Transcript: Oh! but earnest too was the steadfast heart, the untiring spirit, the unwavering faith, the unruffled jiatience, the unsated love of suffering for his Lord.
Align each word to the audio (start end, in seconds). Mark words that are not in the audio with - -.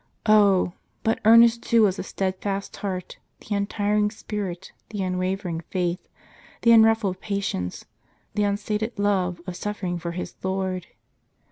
Oh! 0.25 0.73
but 1.03 1.19
earnest 1.25 1.61
too 1.61 1.83
was 1.83 1.97
the 1.97 2.01
steadfast 2.03 2.77
heart, 2.77 3.19
the 3.39 3.53
untiring 3.53 4.09
spirit, 4.09 4.71
the 4.89 5.03
unwavering 5.03 5.59
faith, 5.69 6.07
the 6.63 6.71
unruffled 6.71 7.21
jiatience, 7.21 7.85
the 8.33 8.41
unsated 8.41 8.97
love 8.97 9.41
of 9.45 9.55
suffering 9.55 9.99
for 9.99 10.13
his 10.13 10.33
Lord. 10.41 10.87